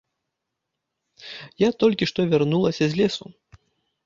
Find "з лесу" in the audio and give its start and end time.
2.89-3.25